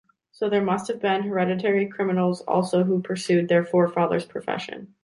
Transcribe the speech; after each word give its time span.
So 0.31 0.49
there 0.49 0.63
must 0.63 0.87
have 0.87 0.99
been 0.99 1.21
hereditary 1.29 1.85
criminals 1.85 2.41
also 2.47 2.85
who 2.85 3.03
pursued 3.03 3.49
their 3.49 3.63
forefathers' 3.63 4.25
profession. 4.25 4.95